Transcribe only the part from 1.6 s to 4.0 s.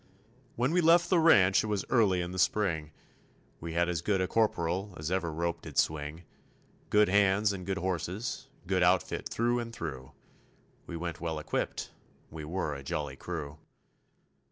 it was early in the spring, We had